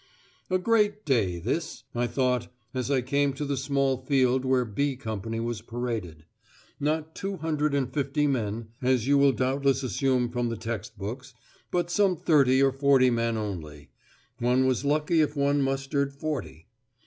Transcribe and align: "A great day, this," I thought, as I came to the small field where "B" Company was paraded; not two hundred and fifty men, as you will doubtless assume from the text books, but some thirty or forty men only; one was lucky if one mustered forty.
"A 0.49 0.57
great 0.57 1.05
day, 1.05 1.37
this," 1.37 1.83
I 1.93 2.07
thought, 2.07 2.51
as 2.73 2.89
I 2.89 3.01
came 3.03 3.33
to 3.33 3.45
the 3.45 3.55
small 3.55 3.97
field 3.97 4.43
where 4.45 4.65
"B" 4.65 4.95
Company 4.95 5.39
was 5.39 5.61
paraded; 5.61 6.25
not 6.79 7.13
two 7.13 7.37
hundred 7.37 7.75
and 7.75 7.93
fifty 7.93 8.25
men, 8.25 8.69
as 8.81 9.05
you 9.05 9.19
will 9.19 9.31
doubtless 9.31 9.83
assume 9.83 10.31
from 10.31 10.49
the 10.49 10.57
text 10.57 10.97
books, 10.97 11.35
but 11.69 11.91
some 11.91 12.17
thirty 12.17 12.63
or 12.63 12.71
forty 12.71 13.11
men 13.11 13.37
only; 13.37 13.91
one 14.39 14.65
was 14.65 14.83
lucky 14.83 15.21
if 15.21 15.35
one 15.35 15.61
mustered 15.61 16.11
forty. 16.15 16.65